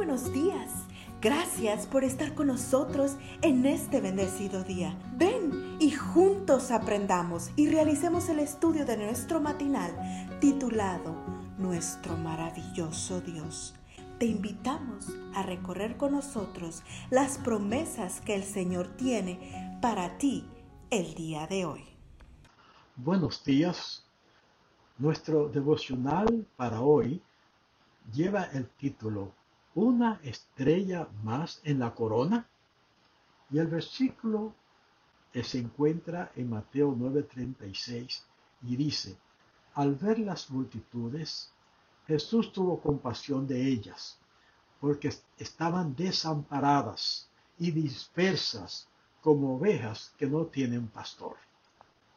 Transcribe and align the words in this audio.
buenos 0.00 0.32
días. 0.32 0.86
Gracias 1.20 1.86
por 1.86 2.04
estar 2.04 2.34
con 2.34 2.46
nosotros 2.46 3.18
en 3.42 3.66
este 3.66 4.00
bendecido 4.00 4.64
día. 4.64 4.98
Ven 5.18 5.76
y 5.78 5.90
juntos 5.90 6.70
aprendamos 6.70 7.50
y 7.54 7.68
realicemos 7.68 8.30
el 8.30 8.38
estudio 8.38 8.86
de 8.86 8.96
nuestro 8.96 9.42
matinal 9.42 9.92
titulado 10.40 11.14
Nuestro 11.58 12.16
maravilloso 12.16 13.20
Dios. 13.20 13.74
Te 14.18 14.24
invitamos 14.24 15.08
a 15.34 15.42
recorrer 15.42 15.98
con 15.98 16.12
nosotros 16.12 16.82
las 17.10 17.36
promesas 17.36 18.22
que 18.22 18.34
el 18.34 18.44
Señor 18.44 18.88
tiene 18.96 19.78
para 19.82 20.16
ti 20.16 20.46
el 20.88 21.12
día 21.14 21.46
de 21.46 21.66
hoy. 21.66 21.84
Buenos 22.96 23.44
días. 23.44 24.06
Nuestro 24.96 25.50
devocional 25.50 26.46
para 26.56 26.80
hoy 26.80 27.20
lleva 28.10 28.44
el 28.44 28.66
título 28.66 29.38
Una 29.82 30.20
estrella 30.22 31.08
más 31.22 31.62
en 31.64 31.78
la 31.78 31.94
corona. 31.94 32.46
Y 33.50 33.56
el 33.56 33.66
versículo 33.66 34.54
se 35.32 35.58
encuentra 35.58 36.32
en 36.36 36.50
Mateo 36.50 36.94
9:36 36.94 38.22
y 38.60 38.76
dice, 38.76 39.16
al 39.72 39.94
ver 39.94 40.18
las 40.18 40.50
multitudes, 40.50 41.50
Jesús 42.06 42.52
tuvo 42.52 42.78
compasión 42.78 43.46
de 43.46 43.68
ellas, 43.68 44.18
porque 44.82 45.10
estaban 45.38 45.96
desamparadas 45.96 47.30
y 47.58 47.70
dispersas 47.70 48.86
como 49.22 49.56
ovejas 49.56 50.12
que 50.18 50.26
no 50.26 50.44
tienen 50.44 50.88
pastor. 50.88 51.36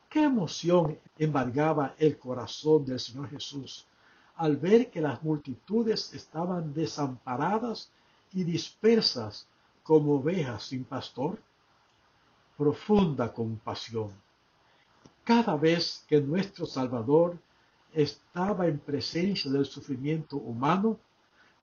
Qué 0.09 0.23
emoción 0.23 1.00
embargaba 1.18 1.95
el 1.98 2.20
corazón 2.20 2.84
del 2.84 3.00
Señor 3.00 3.30
Jesús 3.30 3.88
al 4.36 4.58
ver 4.58 4.90
que 4.90 5.02
las 5.02 5.22
multitudes 5.23 6.14
estaban 6.14 6.73
desamparadas 6.73 7.92
y 8.32 8.44
dispersas 8.44 9.48
como 9.84 10.16
ovejas 10.16 10.64
sin 10.64 10.84
pastor? 10.84 11.39
Profunda 12.58 13.31
compasión. 13.31 14.11
Cada 15.23 15.56
vez 15.56 16.04
que 16.08 16.20
nuestro 16.20 16.66
Salvador 16.66 17.38
estaba 17.94 18.67
en 18.67 18.80
presencia 18.80 19.52
del 19.52 19.66
sufrimiento 19.66 20.38
humano, 20.38 21.00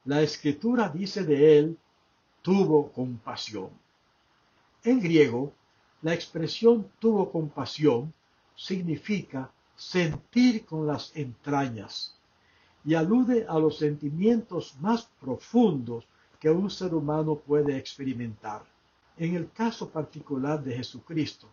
la 0.04 0.22
escritura 0.22 0.88
dice 0.88 1.24
de 1.24 1.58
él, 1.58 1.78
tuvo 2.42 2.90
compasión. 2.92 3.70
En 4.82 5.00
griego, 5.00 5.52
la 6.02 6.14
expresión 6.14 6.90
tuvo 6.98 7.30
compasión 7.30 8.14
significa 8.56 9.50
sentir 9.76 10.64
con 10.64 10.86
las 10.86 11.14
entrañas, 11.16 12.14
y 12.84 12.94
alude 12.94 13.46
a 13.48 13.58
los 13.58 13.78
sentimientos 13.78 14.74
más 14.80 15.08
profundos 15.20 16.06
que 16.38 16.50
un 16.50 16.70
ser 16.70 16.94
humano 16.94 17.36
puede 17.36 17.76
experimentar. 17.76 18.62
En 19.16 19.34
el 19.34 19.50
caso 19.52 19.90
particular 19.90 20.62
de 20.62 20.76
Jesucristo, 20.76 21.48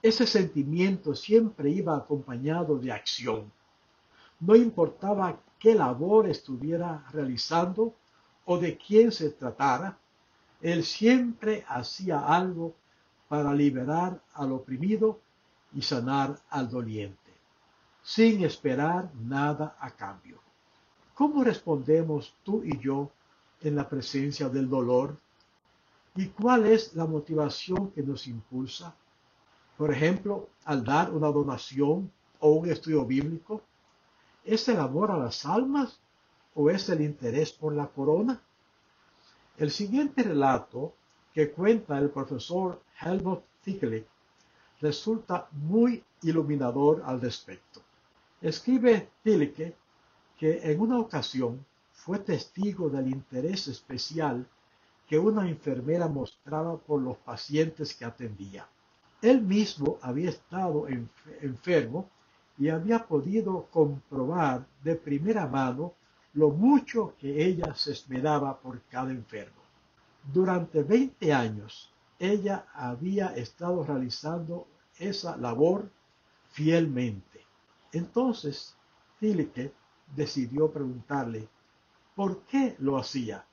ese 0.00 0.26
sentimiento 0.26 1.14
siempre 1.14 1.70
iba 1.70 1.96
acompañado 1.96 2.78
de 2.78 2.92
acción. 2.92 3.50
No 4.38 4.54
importaba 4.54 5.40
qué 5.58 5.74
labor 5.74 6.28
estuviera 6.28 7.04
realizando 7.10 7.94
o 8.44 8.58
de 8.58 8.76
quién 8.76 9.10
se 9.10 9.30
tratara, 9.30 9.98
él 10.60 10.84
siempre 10.84 11.64
hacía 11.66 12.20
algo 12.20 12.74
para 13.28 13.52
liberar 13.54 14.20
al 14.34 14.52
oprimido 14.52 15.20
y 15.74 15.82
sanar 15.82 16.38
al 16.50 16.70
doliente, 16.70 17.32
sin 18.02 18.44
esperar 18.44 19.10
nada 19.14 19.76
a 19.80 19.90
cambio. 19.90 20.43
¿Cómo 21.14 21.44
respondemos 21.44 22.34
tú 22.42 22.64
y 22.64 22.78
yo 22.80 23.10
en 23.60 23.76
la 23.76 23.88
presencia 23.88 24.48
del 24.48 24.68
dolor? 24.68 25.16
¿Y 26.16 26.26
cuál 26.26 26.66
es 26.66 26.94
la 26.94 27.06
motivación 27.06 27.92
que 27.92 28.02
nos 28.02 28.26
impulsa? 28.26 28.96
Por 29.78 29.92
ejemplo, 29.92 30.48
al 30.64 30.84
dar 30.84 31.12
una 31.12 31.28
donación 31.28 32.10
o 32.40 32.50
un 32.50 32.68
estudio 32.68 33.04
bíblico, 33.04 33.62
¿es 34.44 34.68
el 34.68 34.78
amor 34.78 35.12
a 35.12 35.16
las 35.16 35.46
almas 35.46 36.00
o 36.54 36.68
es 36.68 36.88
el 36.88 37.00
interés 37.00 37.52
por 37.52 37.74
la 37.74 37.86
corona? 37.86 38.40
El 39.56 39.70
siguiente 39.70 40.24
relato 40.24 40.94
que 41.32 41.52
cuenta 41.52 41.96
el 41.98 42.10
profesor 42.10 42.82
Helmut 43.00 43.42
Tickle 43.62 44.04
resulta 44.80 45.48
muy 45.52 46.02
iluminador 46.22 47.02
al 47.06 47.20
respecto. 47.20 47.80
Escribe 48.40 49.08
Tilke 49.22 49.76
que 50.44 50.60
en 50.70 50.78
una 50.78 50.98
ocasión 50.98 51.64
fue 51.90 52.18
testigo 52.18 52.90
del 52.90 53.08
interés 53.08 53.66
especial 53.66 54.46
que 55.06 55.18
una 55.18 55.48
enfermera 55.48 56.06
mostraba 56.06 56.76
por 56.76 57.00
los 57.00 57.16
pacientes 57.16 57.94
que 57.94 58.04
atendía. 58.04 58.68
Él 59.22 59.40
mismo 59.40 59.98
había 60.02 60.28
estado 60.28 60.86
enfermo 61.40 62.10
y 62.58 62.68
había 62.68 63.06
podido 63.06 63.68
comprobar 63.70 64.66
de 64.82 64.96
primera 64.96 65.46
mano 65.46 65.94
lo 66.34 66.50
mucho 66.50 67.14
que 67.18 67.42
ella 67.42 67.74
se 67.74 67.92
esmeraba 67.92 68.60
por 68.60 68.82
cada 68.82 69.12
enfermo. 69.12 69.62
Durante 70.30 70.82
20 70.82 71.32
años 71.32 71.90
ella 72.18 72.66
había 72.74 73.34
estado 73.34 73.82
realizando 73.82 74.66
esa 74.98 75.38
labor 75.38 75.88
fielmente. 76.50 77.40
Entonces, 77.92 78.76
decidió 80.14 80.70
preguntarle 80.70 81.48
por 82.14 82.42
qué 82.42 82.76
lo 82.78 82.98
hacía 82.98 83.44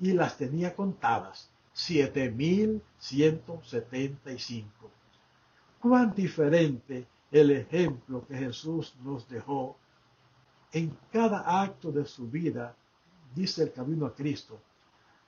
y 0.00 0.12
las 0.12 0.36
tenía 0.36 0.74
contadas, 0.74 1.50
siete 1.72 2.30
mil 2.30 2.82
ciento 2.98 3.60
setenta 3.64 4.32
y 4.32 4.38
cinco. 4.38 4.90
Cuán 5.80 6.14
diferente 6.14 7.06
el 7.30 7.50
ejemplo 7.50 8.26
que 8.26 8.36
Jesús 8.36 8.94
nos 9.02 9.28
dejó 9.28 9.76
en 10.72 10.96
cada 11.12 11.62
acto 11.62 11.90
de 11.92 12.04
su 12.04 12.28
vida, 12.28 12.74
dice 13.34 13.64
el 13.64 13.72
camino 13.72 14.06
a 14.06 14.14
Cristo, 14.14 14.58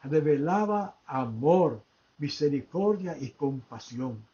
revelaba 0.03 0.97
amor, 1.06 1.82
misericordia 2.19 3.16
y 3.19 3.31
compasión. 3.31 4.25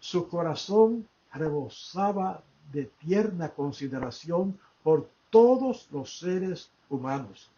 Su 0.00 0.28
corazón 0.28 1.08
rebosaba 1.32 2.42
de 2.72 2.84
tierna 2.98 3.50
consideración 3.50 4.58
por 4.82 5.10
todos 5.30 5.88
los 5.90 6.18
seres 6.18 6.70
humanos 6.88 7.50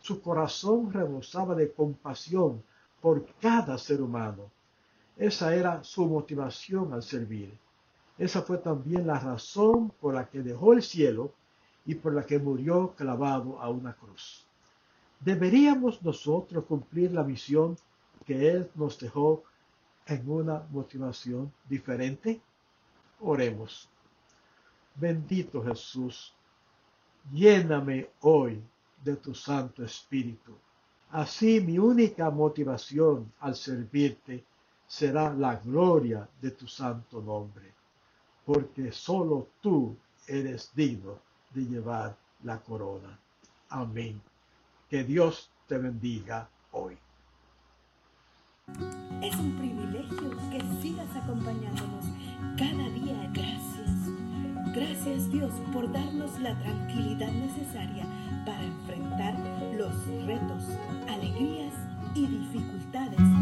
su 0.00 0.20
corazón 0.22 0.92
rebosaba 0.92 1.54
de 1.54 1.72
compasión 1.72 2.62
por 3.00 3.26
cada 3.40 3.78
ser 3.78 4.00
humano. 4.00 4.50
Esa 5.16 5.54
era 5.54 5.82
su 5.82 6.06
motivación 6.06 6.92
al 6.92 7.02
servir. 7.02 7.52
Esa 8.16 8.42
fue 8.42 8.58
también 8.58 9.06
la 9.06 9.18
razón 9.18 9.90
por 10.00 10.14
la 10.14 10.28
que 10.28 10.40
dejó 10.40 10.72
el 10.72 10.82
cielo 10.82 11.32
y 11.84 11.94
por 11.94 12.12
la 12.12 12.24
que 12.24 12.38
murió 12.38 12.94
clavado 12.96 13.60
a 13.60 13.68
una 13.70 13.94
cruz. 13.94 14.44
¿Deberíamos 15.20 16.02
nosotros 16.02 16.64
cumplir 16.64 17.12
la 17.12 17.24
misión 17.24 17.76
que 18.24 18.50
Él 18.50 18.70
nos 18.74 18.98
dejó 18.98 19.42
en 20.06 20.30
una 20.30 20.62
motivación 20.70 21.52
diferente? 21.68 22.40
Oremos. 23.20 23.88
Bendito 24.94 25.62
Jesús, 25.62 26.34
lléname 27.32 28.08
hoy 28.20 28.62
de 29.02 29.16
tu 29.16 29.34
Santo 29.34 29.84
Espíritu. 29.84 30.54
Así 31.10 31.60
mi 31.60 31.78
única 31.78 32.30
motivación 32.30 33.32
al 33.40 33.54
servirte 33.54 34.44
será 34.86 35.32
la 35.32 35.56
gloria 35.56 36.28
de 36.40 36.50
tu 36.50 36.66
santo 36.66 37.20
nombre, 37.20 37.72
porque 38.44 38.92
solo 38.92 39.48
tú 39.60 39.96
eres 40.26 40.70
digno 40.74 41.18
de 41.54 41.62
llevar 41.62 42.16
la 42.42 42.58
corona. 42.60 43.18
Amén. 43.70 44.20
Que 44.88 45.04
Dios 45.04 45.50
te 45.66 45.78
bendiga 45.78 46.48
hoy. 46.72 46.96
Es 49.22 49.34
un 49.36 49.56
privilegio 49.58 50.30
que 50.50 50.60
sigas 50.82 51.16
acompañándonos 51.16 52.04
cada 52.56 52.88
día. 52.90 53.57
Gracias 54.78 55.28
Dios 55.32 55.50
por 55.72 55.90
darnos 55.90 56.38
la 56.38 56.56
tranquilidad 56.60 57.32
necesaria 57.32 58.06
para 58.46 58.62
enfrentar 58.62 59.34
los 59.76 60.06
retos, 60.24 60.62
alegrías 61.08 61.74
y 62.14 62.26
dificultades 62.26 63.37